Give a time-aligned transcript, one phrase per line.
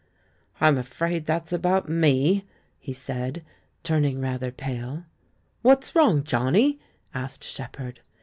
[0.59, 2.43] "I'm afraid that's about me,'"
[2.79, 3.45] he said,
[3.83, 5.03] turning rather pale.
[5.63, 6.79] "\^Tiat's wrong, Johnny?''
[7.13, 7.99] asked Shepherd.